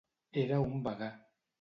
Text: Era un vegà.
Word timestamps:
Era 0.45 0.61
un 0.63 0.81
vegà. 0.89 1.15